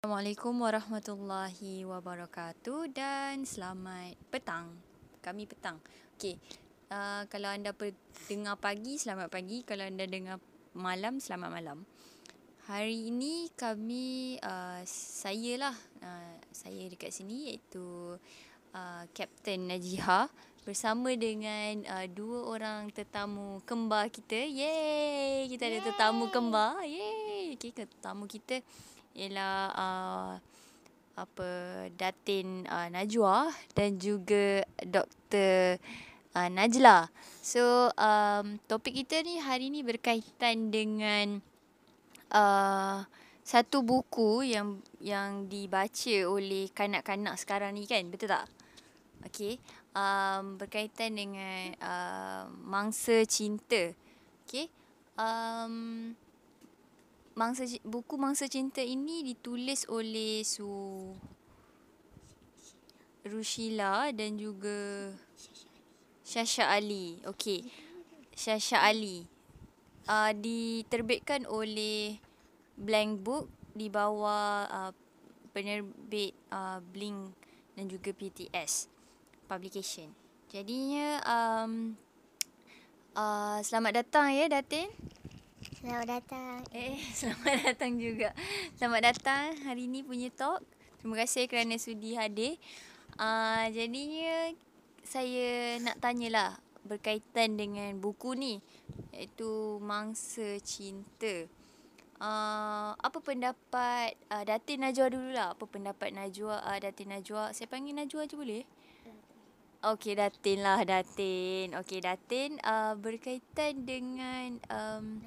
[0.00, 4.72] Assalamualaikum warahmatullahi wabarakatuh dan selamat petang.
[5.20, 5.76] Kami petang.
[6.16, 6.40] Okey.
[6.88, 7.76] Uh, kalau anda
[8.24, 9.60] dengar pagi, selamat pagi.
[9.60, 10.40] Kalau anda dengar
[10.72, 11.84] malam, selamat malam.
[12.64, 18.16] Hari ini kami, uh, saya lah, uh, saya dekat sini iaitu
[18.72, 20.32] uh, Captain Najiha
[20.64, 24.48] bersama dengan uh, dua orang tetamu kembar kita.
[24.48, 25.44] Yeay!
[25.52, 26.88] Kita ada tetamu kembar.
[26.88, 27.52] Yeay!
[27.60, 28.64] Okey, tetamu kita
[29.14, 30.32] ialah uh,
[31.20, 31.50] apa
[31.94, 35.76] Datin uh, Najwa dan juga Dr.
[36.32, 37.10] Uh, Najla.
[37.40, 41.42] So um, topik kita ni hari ni berkaitan dengan
[42.32, 43.04] uh,
[43.50, 48.46] satu buku yang yang dibaca oleh kanak-kanak sekarang ni kan, betul tak?
[49.26, 49.60] Okey,
[49.92, 53.92] um, berkaitan dengan uh, mangsa cinta.
[54.46, 54.70] Okey,
[55.18, 56.14] um,
[57.40, 60.68] mangsa buku mangsa cinta ini ditulis oleh Su
[63.24, 65.08] Rushila dan juga
[66.20, 67.16] Shasha Ali.
[67.24, 67.64] Okey.
[68.36, 69.24] Shasha Ali.
[70.04, 72.20] Uh, diterbitkan oleh
[72.76, 74.92] Blank Book di bawah uh,
[75.56, 77.32] penerbit uh, Blink
[77.72, 78.92] dan juga PTS
[79.48, 80.12] Publication.
[80.52, 81.96] Jadinya um,
[83.16, 84.92] uh, selamat datang ya Datin.
[85.80, 86.60] Selamat datang.
[86.76, 88.36] Eh, selamat datang juga.
[88.76, 90.60] Selamat datang hari ni punya talk.
[91.00, 92.60] Terima kasih kerana sudi hadir.
[93.16, 94.52] Uh, jadinya
[95.00, 98.60] saya nak tanyalah berkaitan dengan buku ni
[99.16, 101.48] iaitu Mangsa Cinta.
[102.20, 105.56] Uh, apa pendapat uh, Datin Najwa dululah.
[105.56, 107.56] Apa pendapat Najwa uh, Datin Najwa?
[107.56, 108.64] Saya panggil Najwa je boleh?
[109.80, 111.72] Okey Datin lah Datin.
[111.72, 115.24] Okey Datin uh, berkaitan dengan um,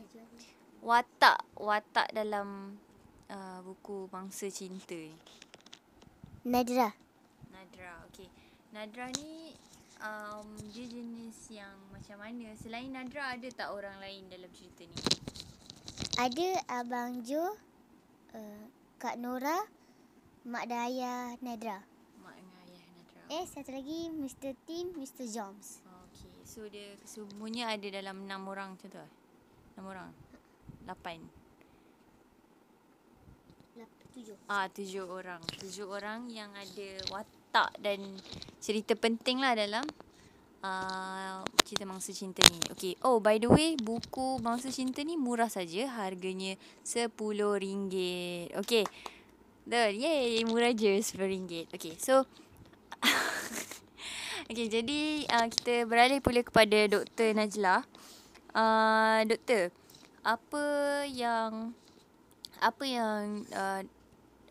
[0.84, 2.76] watak watak dalam
[3.32, 5.16] uh, buku Mangsa Cinta ni?
[6.44, 6.92] Nadra.
[7.56, 8.28] Nadra, okey.
[8.76, 9.56] Nadra ni
[10.04, 12.52] um, dia jenis yang macam mana?
[12.60, 14.98] Selain Nadra ada tak orang lain dalam cerita ni?
[16.20, 16.50] Ada
[16.84, 17.56] Abang Jo,
[18.36, 18.64] uh,
[19.00, 19.64] Kak Nora,
[20.44, 21.80] Mak Daya Nadra.
[22.20, 23.24] Mak dengan ayah Nadra.
[23.32, 24.52] Eh, satu lagi Mr.
[24.68, 25.32] Tim, Mr.
[25.32, 25.80] Joms.
[26.12, 29.12] Okey, so dia semuanya ada dalam enam orang macam tu lah?
[29.80, 30.23] Enam orang?
[30.88, 31.44] Lapan?
[34.14, 34.38] Tujuh.
[34.46, 35.42] Ah, tujuh orang.
[35.58, 37.98] Tujuh orang yang ada watak dan
[38.62, 39.82] cerita penting lah dalam
[40.62, 42.62] uh, cerita Mangsa Cinta ni.
[42.70, 42.94] Okay.
[43.02, 45.90] Oh, by the way, buku Mangsa Cinta ni murah saja.
[45.98, 46.54] Harganya
[46.86, 48.54] RM10.
[48.62, 48.86] Okay.
[49.66, 51.74] Dah, yay, murah je RM10.
[51.74, 52.30] Okay, so...
[54.52, 57.34] okay, jadi uh, kita beralih pula kepada Dr.
[57.34, 57.82] Najla.
[58.54, 59.74] Uh, doktor,
[60.24, 60.66] apa
[61.04, 61.76] yang
[62.64, 63.84] apa yang uh,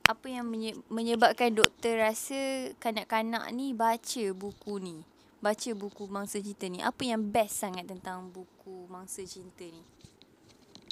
[0.04, 0.44] apa yang
[0.92, 4.96] menyebabkan doktor rasa kanak-kanak ni baca buku ni?
[5.40, 6.84] Baca buku Mangsa Cinta ni.
[6.84, 9.82] Apa yang best sangat tentang buku Mangsa Cinta ni?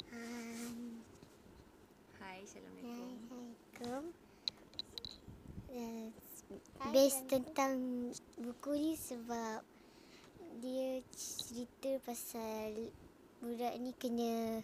[0.09, 0.97] Um,
[2.17, 3.53] hai, Assalamualaikum.
[3.77, 4.03] Assalamualaikum.
[5.71, 6.07] Uh,
[6.89, 7.73] best tentang
[8.41, 9.61] buku ni sebab
[10.57, 12.91] dia cerita pasal
[13.41, 14.63] budak ni kena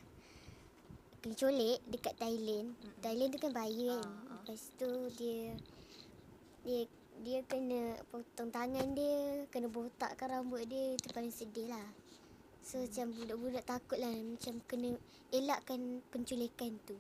[1.24, 2.68] kena colek dekat Thailand.
[2.74, 3.02] Mm-hmm.
[3.02, 4.06] Thailand tu kan bahaya kan.
[4.06, 4.42] Uh, uh.
[4.48, 5.42] Lepas tu dia
[6.68, 6.82] dia
[7.26, 11.88] dia kena potong tangan dia, kena botakkan rambut dia, itu paling sedih lah.
[12.62, 12.86] So hmm.
[12.86, 14.90] macam budak-budak takut lah macam kena
[15.34, 16.94] elakkan penculikan tu.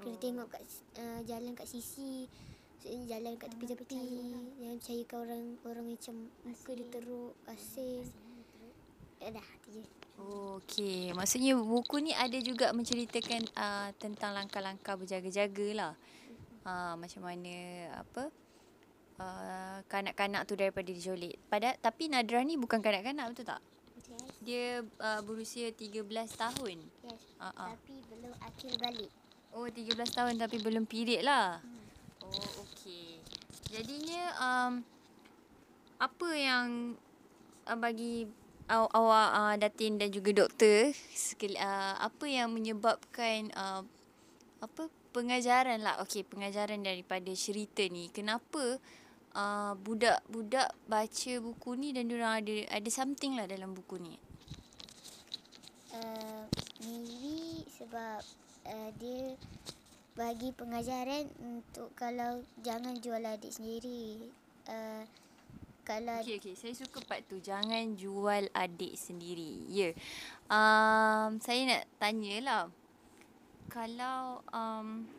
[0.00, 0.20] Kena oh.
[0.22, 0.62] tengok kat
[0.96, 2.24] uh, jalan kat sisi,
[2.80, 4.00] jalan kat tepi-tepi.
[4.64, 6.14] Jangan percayakan orang orang macam
[6.46, 8.06] muka dia teruk, asin.
[9.20, 9.84] Ya dah, tu je.
[10.20, 15.92] Okey, maksudnya buku ni ada juga menceritakan uh, tentang langkah-langkah berjaga-jaga lah.
[16.60, 17.56] Uh, macam mana
[17.96, 18.28] apa
[19.20, 21.40] uh, kanak-kanak tu daripada dijolik.
[21.48, 23.62] Pada tapi Nadra ni bukan kanak-kanak betul tak?
[24.10, 24.36] Yes.
[24.42, 24.66] Dia
[25.00, 26.04] uh, berusia 13
[26.36, 26.78] tahun.
[27.06, 27.22] Yes.
[27.40, 27.70] Uh-uh.
[27.76, 29.10] Tapi belum akil balik.
[29.50, 31.58] Oh, 13 tahun tapi belum period lah.
[31.58, 31.82] Hmm.
[32.26, 33.18] Oh, okey.
[33.70, 34.72] Jadinya um,
[35.98, 36.94] apa yang
[37.66, 38.26] uh, bagi
[38.70, 43.82] awak uh, Datin dan juga doktor sekali, uh, apa yang menyebabkan uh,
[44.62, 45.98] apa pengajaran lah?
[46.06, 48.06] Okey pengajaran daripada cerita ni.
[48.14, 48.78] Kenapa
[49.34, 54.14] uh, budak-budak baca buku ni dan diorang ada ada something lah dalam buku ni?
[55.90, 56.46] Uh,
[56.86, 58.22] maybe sebab
[58.70, 59.34] uh, dia
[60.14, 64.30] bagi pengajaran untuk kalau jangan jual adik sendiri
[65.90, 69.66] kalau Okey okey saya suka part tu jangan jual adik sendiri.
[69.66, 69.90] Ya.
[69.90, 69.94] Yeah.
[70.46, 72.70] Um saya nak tanyalah
[73.66, 75.10] kalau um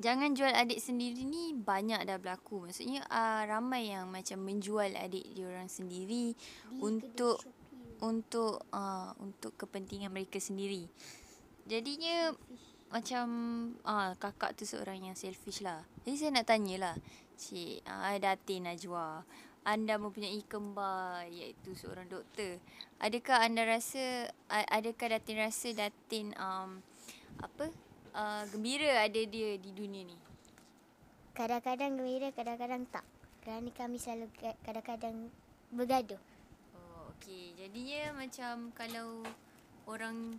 [0.00, 2.64] jangan jual adik sendiri ni banyak dah berlaku.
[2.64, 7.44] Maksudnya uh, ramai yang macam menjual adik dia orang sendiri Di untuk
[8.00, 10.88] untuk uh, untuk kepentingan mereka sendiri.
[11.68, 12.32] Jadinya
[12.88, 13.26] macam
[13.84, 15.84] ah kakak tu seorang yang selfish lah.
[16.08, 16.96] Jadi saya nak tanyalah
[17.36, 19.20] Cik uh, Datin Najwa.
[19.62, 22.58] Anda mempunyai kembar iaitu seorang doktor.
[22.98, 26.82] Adakah anda rasa adakah Datin rasa Datin um,
[27.38, 27.70] apa
[28.14, 30.18] uh, gembira ada dia di dunia ni?
[31.32, 33.06] Kadang-kadang gembira, kadang-kadang tak.
[33.40, 35.32] Kerana kami selalu ka- kadang-kadang
[35.72, 36.20] bergaduh.
[36.76, 37.56] Oh, okey.
[37.56, 39.24] Jadinya macam kalau
[39.88, 40.36] orang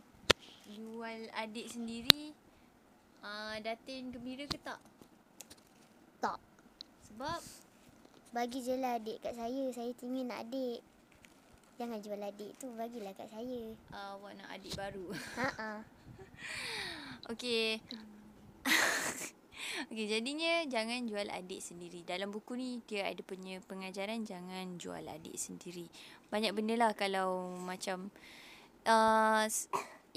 [0.70, 2.36] jual adik sendiri,
[3.26, 4.78] uh, Datin gembira ke tak?
[6.22, 6.40] Tak.
[7.10, 7.42] Sebab
[8.34, 9.70] Bagi je lah adik kat saya.
[9.70, 10.82] Saya teringin nak adik.
[11.78, 12.66] Jangan jual adik tu.
[12.74, 13.62] Bagilah kat saya.
[13.94, 15.06] uh, awak nak adik baru.
[15.38, 15.86] Ha-ha.
[17.32, 17.78] Okey.
[19.94, 22.02] Okey, jadinya jangan jual adik sendiri.
[22.02, 25.86] Dalam buku ni dia ada punya pengajaran jangan jual adik sendiri.
[26.34, 28.10] Banyak benda lah kalau macam
[28.90, 29.46] uh,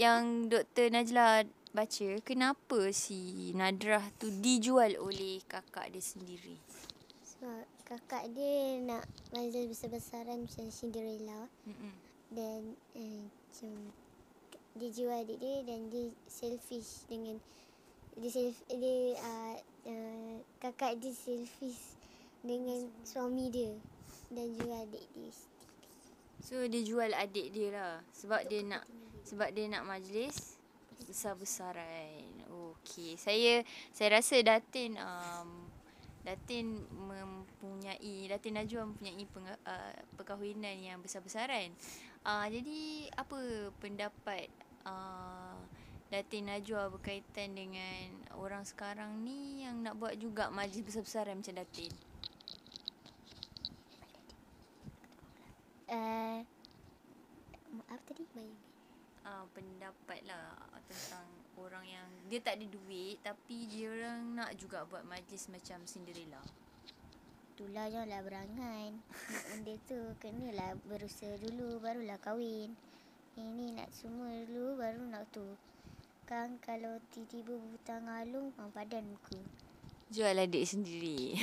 [0.01, 0.89] yang Dr.
[0.89, 1.45] Najla
[1.77, 6.57] baca, kenapa si Nadrah tu dijual oleh kakak dia sendiri?
[7.21, 11.47] Sebab kakak dia nak majlis besar-besaran macam Cinderella.
[11.65, 11.95] Mm-mm.
[12.35, 13.73] Dan eh, macam
[14.77, 17.39] dia jual adik dia dan dia selfish dengan
[18.19, 19.57] dia self, dia uh,
[19.87, 21.97] uh, kakak dia selfish
[22.43, 23.73] dengan suami dia
[24.35, 25.31] dan jual adik dia.
[26.43, 28.85] So dia jual adik dia lah sebab dia nak
[29.27, 30.59] sebab dia nak majlis
[31.07, 32.47] besar-besaran.
[32.51, 33.19] Okey.
[33.19, 33.63] Saya
[33.95, 35.66] saya rasa Datin um,
[36.27, 41.71] Datin mempunyai Datin Najwa mempunyai penga, uh, perkahwinan yang besar-besaran.
[42.27, 44.51] Uh, jadi apa pendapat
[44.83, 45.55] uh,
[46.11, 51.95] Datin Najwa berkaitan dengan orang sekarang ni yang nak buat juga majlis besar-besaran macam Datin?
[55.87, 56.43] Uh,
[57.87, 58.27] apa tadi?
[58.35, 58.59] Bayang.
[59.23, 60.59] uh, pendapat lah
[60.91, 65.83] tentang orang yang dia tak ada duit tapi dia orang nak juga buat majlis macam
[65.89, 66.43] Cinderella.
[67.57, 68.91] Itulah janganlah berangan.
[69.49, 72.77] Benda tu kenalah berusaha dulu barulah kahwin.
[73.37, 75.45] Ini nak semua dulu baru nak tu.
[76.29, 79.41] Kan kalau tiba-tiba berhutang alung, ha, padan muka.
[80.13, 81.39] Jual adik sendiri.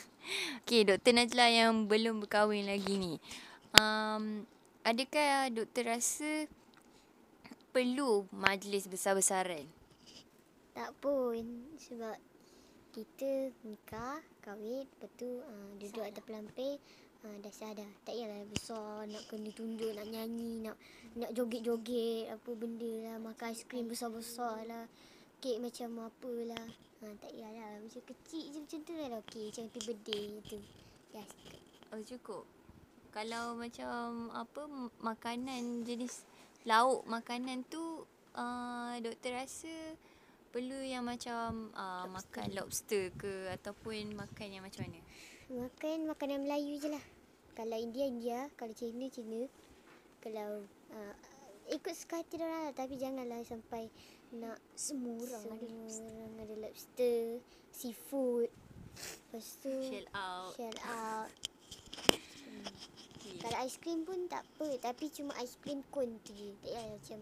[0.64, 1.12] Okey, Dr.
[1.16, 3.16] Najla yang belum berkahwin lagi ni.
[3.76, 4.44] Um,
[4.84, 6.44] adakah doktor rasa
[7.74, 9.66] perlu majlis besar-besaran?
[10.78, 11.42] Tak pun
[11.74, 12.14] sebab
[12.94, 16.78] kita nikah, kahwin, lepas tu uh, duduk atas pelampir
[17.26, 17.90] uh, dah sadar.
[18.06, 20.78] Tak payahlah besar nak kena tunduk, nak nyanyi, nak
[21.18, 24.86] nak joget-joget apa benda lah, makan aiskrim besar-besar lah.
[25.42, 26.66] Kek macam apa lah.
[27.02, 27.82] Ha, tak payahlah.
[27.82, 29.18] Macam kecil je macam tu lah.
[29.20, 30.58] Okey, macam happy birthday tu.
[31.10, 31.30] Yes.
[31.90, 32.46] Oh cukup.
[33.10, 34.62] Kalau macam apa
[34.98, 36.26] makanan jenis
[36.64, 39.72] lauk makanan tu uh, doktor rasa
[40.54, 45.00] perlu yang macam uh, makan lobster ke ataupun makan yang macam mana?
[45.50, 47.04] Makan makanan Melayu je lah.
[47.58, 48.38] Kalau India, India.
[48.54, 49.44] Kalau Cina, Cina.
[50.22, 50.64] Kalau
[50.94, 51.14] uh,
[51.74, 52.70] ikut suka hati dia lah.
[52.72, 53.90] Tapi janganlah sampai
[54.34, 56.10] nak Semua orang semua ada lobster.
[56.10, 57.18] orang ada lobster,
[57.70, 58.50] seafood.
[58.94, 60.54] Lepas tu Shell out.
[60.54, 61.30] shell out.
[63.44, 64.80] Kalau aiskrim pun tak apa.
[64.80, 66.56] Tapi cuma aiskrim cone tu je.
[66.64, 67.18] Tak payah macam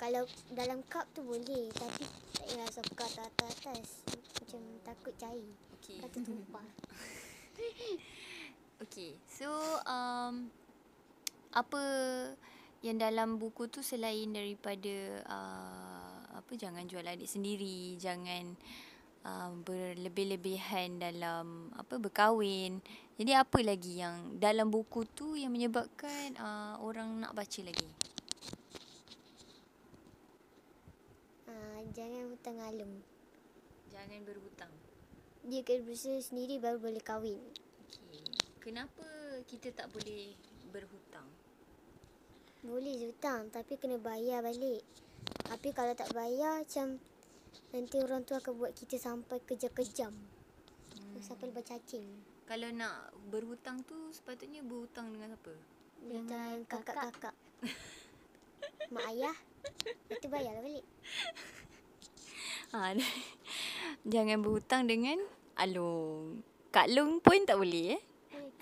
[0.00, 0.22] kalau
[0.56, 1.68] dalam cup tu boleh.
[1.76, 3.88] Tapi tak payah sampai ke atas-atas.
[4.40, 5.52] Macam takut cair.
[5.76, 6.00] Okay.
[6.00, 6.68] Kata tumpah.
[8.80, 9.12] Okay.
[9.28, 9.52] So
[9.84, 10.48] um
[11.52, 11.82] apa
[12.80, 18.89] yang dalam buku tu selain daripada uh, apa jangan jual adik sendiri, jangan uh,
[19.64, 22.80] berlebih-lebihan dalam apa berkahwin.
[23.20, 27.88] Jadi apa lagi yang dalam buku tu yang menyebabkan uh, orang nak baca lagi?
[31.44, 32.96] Uh, jangan hutang alung.
[33.92, 34.72] Jangan berhutang.
[35.44, 37.40] Dia kena berusaha sendiri baru boleh kahwin.
[37.92, 38.24] Okay.
[38.64, 39.04] Kenapa
[39.44, 40.32] kita tak boleh
[40.72, 41.28] berhutang?
[42.64, 44.80] Boleh hutang tapi kena bayar balik.
[45.44, 46.96] Tapi kalau tak bayar macam
[47.70, 50.10] nanti orang tu akan buat kita sampai kejam-kejam.
[50.10, 51.18] Hmm.
[51.22, 52.06] Sampai lepas cacing.
[52.50, 55.54] Kalau nak berhutang tu sepatutnya berhutang dengan siapa?
[56.02, 57.36] Dengan kakak-kakak.
[58.94, 59.36] Mak ayah.
[60.10, 60.86] Itu bayarlah balik.
[62.70, 62.94] Ha,
[64.06, 65.18] jangan berhutang dengan
[65.58, 66.46] Alung.
[66.70, 68.02] Kak Long pun tak boleh eh?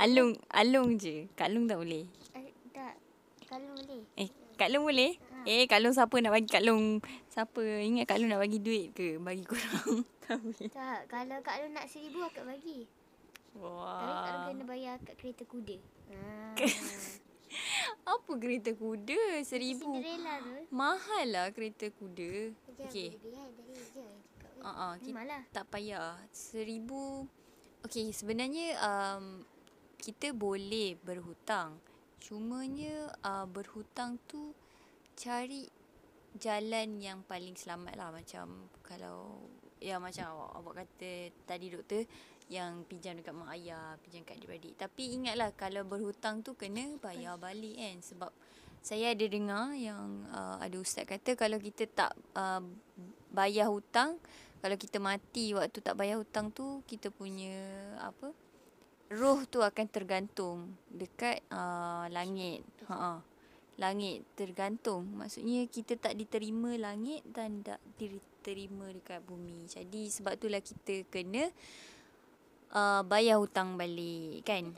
[0.01, 1.29] Alung, Alung je.
[1.37, 2.09] Kak Long tak boleh.
[2.33, 2.97] Eh, tak.
[3.45, 4.01] Kalau boleh.
[4.17, 5.13] Eh, Kak Long boleh?
[5.49, 7.01] Eh, Kak Long siapa nak bagi Kak Long?
[7.33, 7.65] Siapa?
[7.65, 9.17] Ingat Kak Long nak bagi duit ke?
[9.17, 10.05] Bagi korang.
[10.29, 12.85] Tak, kalau Kak Long nak seribu akak bagi.
[13.57, 14.49] Tapi Kak Long Wah.
[14.53, 15.81] kena bayar kat kereta kuda.
[16.13, 16.53] Ha.
[18.13, 19.41] Apa kereta kuda?
[19.41, 19.89] Seribu.
[19.89, 20.53] Cinderella tu.
[20.69, 22.53] Mahal lah kereta kuda.
[22.85, 23.17] Okey.
[23.17, 24.05] berlebihan tadi je.
[24.37, 25.43] Cakap Uh, uh, kita Memanglah.
[25.49, 26.21] tak payah.
[26.29, 27.25] Seribu.
[27.89, 29.41] Okay, sebenarnya um,
[29.97, 31.81] kita boleh berhutang.
[32.21, 34.53] Cumanya uh, berhutang tu
[35.19, 35.67] cari
[36.39, 38.15] jalan yang paling selamat lah.
[38.15, 39.51] Macam kalau,
[39.83, 42.07] ya macam awak, awak kata tadi doktor
[42.49, 44.79] yang pinjam dekat mak ayah, pinjam kat adik-adik.
[44.79, 47.99] Tapi ingatlah kalau berhutang tu kena bayar balik kan.
[48.01, 48.31] Sebab
[48.79, 52.63] saya ada dengar yang uh, ada ustaz kata kalau kita tak uh,
[53.35, 54.17] bayar hutang,
[54.63, 57.55] kalau kita mati waktu tak bayar hutang tu kita punya
[58.03, 58.35] apa
[59.09, 63.23] roh tu akan tergantung dekat uh, langit ha
[63.79, 70.59] langit tergantung maksudnya kita tak diterima langit dan tak diterima dekat bumi jadi sebab itulah
[70.59, 71.47] kita kena
[72.75, 74.75] uh, bayar hutang balik kan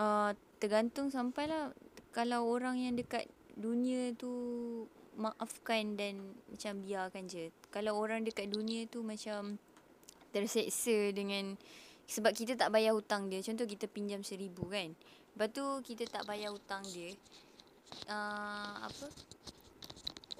[0.00, 1.76] uh, tergantung sampailah
[2.10, 3.28] kalau orang yang dekat
[3.60, 4.32] dunia tu
[5.20, 7.52] maafkan dan macam biarkan je.
[7.68, 9.60] Kalau orang dekat dunia tu macam
[10.32, 11.60] terseksa dengan
[12.08, 13.44] sebab kita tak bayar hutang dia.
[13.44, 14.96] Contoh kita pinjam seribu kan.
[15.36, 17.14] Lepas tu kita tak bayar hutang dia.
[18.10, 19.06] Uh, apa?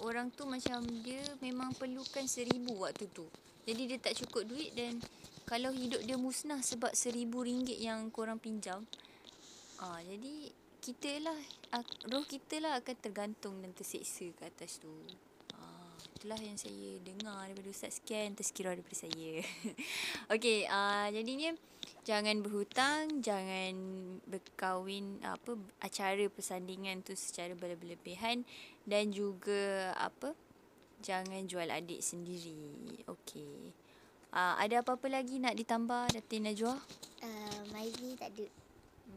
[0.01, 3.29] Orang tu macam dia memang perlukan seribu waktu tu.
[3.69, 4.97] Jadi dia tak cukup duit dan
[5.45, 8.81] kalau hidup dia musnah sebab seribu ringgit yang korang pinjam.
[9.77, 10.49] Ah, jadi
[10.81, 11.37] kita lah,
[11.75, 14.89] ah, roh kita lah akan tergantung dan terseksa ke atas tu.
[15.53, 19.45] Ah, itulah yang saya dengar daripada Ustaz Sekian, tersekira daripada saya.
[20.33, 21.53] Okey, ah, jadinya
[22.01, 23.73] jangan berhutang, jangan
[24.25, 28.41] berkahwin apa acara persandingan tu secara berlebihan
[28.89, 30.33] dan juga apa
[31.01, 33.05] jangan jual adik sendiri.
[33.09, 33.73] Okey.
[34.31, 36.79] Ah, ada apa-apa lagi nak ditambah Datin Najwa?
[37.19, 38.47] Uh, Myvi tak ada.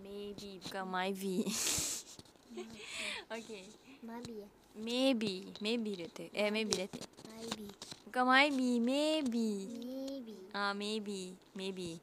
[0.02, 1.46] Maybe bukan Myvi.
[3.34, 3.62] okay.
[4.02, 4.48] Mabi ya.
[4.74, 6.28] Maybe, maybe Datin.
[6.34, 7.06] Eh maybe Datin.
[7.30, 7.70] Myvi.
[8.10, 9.50] Bukan maybe, maybe.
[9.70, 10.36] Maybe.
[10.50, 12.02] Ah maybe, maybe.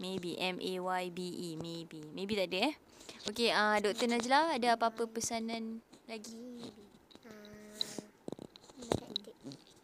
[0.00, 2.00] Maybe M A Y B E maybe.
[2.16, 2.74] Maybe tak ada eh.
[3.28, 4.08] Okay, ah uh, Dr.
[4.08, 6.72] Najla ada apa-apa pesanan lagi?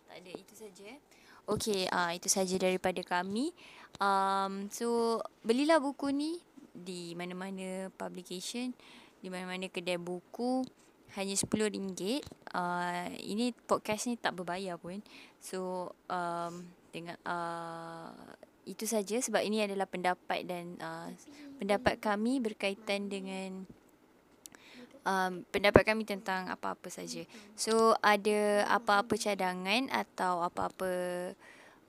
[0.09, 0.33] Tak ada.
[0.33, 1.01] Itu saja eh.
[1.45, 3.53] Okay, ah uh, itu saja daripada kami.
[4.01, 6.41] Um, so belilah buku ni
[6.73, 8.73] di mana-mana publication,
[9.21, 10.65] di mana-mana kedai buku
[11.17, 12.25] hanya RM10.
[12.57, 15.01] Uh, ini podcast ni tak berbayar pun.
[15.41, 18.17] So um, dengan uh,
[18.67, 19.17] itu saja.
[19.23, 21.09] Sebab ini adalah pendapat dan uh,
[21.57, 23.65] pendapat kami berkaitan dengan
[25.07, 27.23] um, pendapat kami tentang apa-apa saja.
[27.55, 30.91] So ada apa-apa cadangan atau apa-apa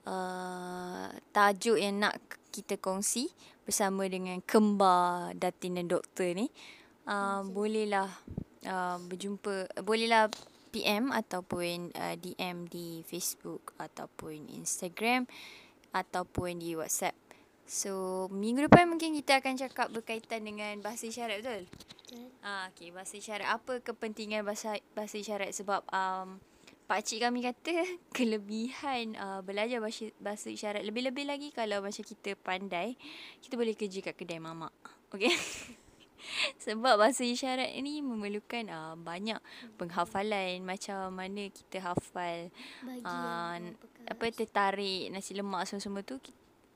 [0.06, 2.16] uh, tajuk yang nak
[2.54, 3.28] kita kongsi
[3.66, 6.48] bersama dengan kembar Datin dan Doktor ni,
[7.04, 8.08] uh, bolehlah
[8.64, 10.32] uh, berjumpa, bolehlah
[10.72, 15.28] PM ataupun uh, DM di Facebook ataupun Instagram
[15.92, 17.16] ataupun di WhatsApp.
[17.68, 21.62] So minggu depan mungkin kita akan cakap berkaitan dengan bahasa isyarat betul?
[21.68, 22.24] Betul.
[22.40, 23.44] Ah, okay, bahasa isyarat.
[23.44, 25.52] Apa kepentingan bahasa bahasa isyarat?
[25.52, 26.40] Sebab um,
[26.88, 27.84] pakcik kami kata
[28.16, 30.80] kelebihan uh, belajar bahasa, bahasa isyarat.
[30.80, 32.96] Lebih-lebih lagi kalau macam kita pandai,
[33.44, 34.72] kita boleh kerja kat kedai mamak.
[35.12, 35.36] Okay?
[36.58, 39.38] Sebab bahasa isyarat ni memerlukan uh, banyak
[39.78, 40.60] penghafalan.
[40.62, 42.50] Macam mana kita hafal
[43.06, 44.06] Ah, perkara.
[44.10, 46.18] apa tertarik nasi lemak semua-semua tu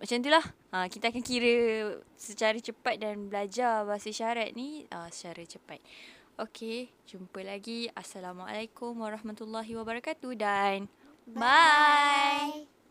[0.03, 0.43] macam itulah
[0.75, 1.55] ha, kita akan kira
[2.19, 5.79] secara cepat dan belajar bahasa isyarat ni uh, secara cepat.
[6.43, 7.87] Okey, jumpa lagi.
[7.95, 10.91] Assalamualaikum warahmatullahi wabarakatuh dan
[11.31, 12.67] bye.
[12.67, 12.82] Bye.